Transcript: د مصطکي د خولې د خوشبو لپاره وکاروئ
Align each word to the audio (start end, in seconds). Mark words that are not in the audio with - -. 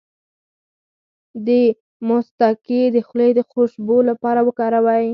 د 1.45 1.49
مصطکي 2.09 2.81
د 2.95 2.97
خولې 3.07 3.29
د 3.37 3.39
خوشبو 3.49 3.97
لپاره 4.09 4.39
وکاروئ 4.47 5.07